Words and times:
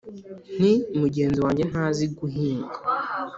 Nti 0.57 0.73
"Mugenzi 0.99 1.39
wanjye 1.45 1.63
ntazi 1.71 2.05
guhinga, 2.17 2.75